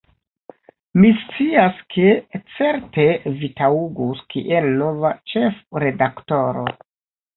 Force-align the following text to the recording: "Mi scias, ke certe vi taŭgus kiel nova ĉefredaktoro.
"Mi 1.01 1.11
scias, 1.19 1.83
ke 1.95 2.15
certe 2.55 3.05
vi 3.43 3.49
taŭgus 3.61 4.25
kiel 4.35 4.71
nova 4.81 5.13
ĉefredaktoro. 5.35 6.67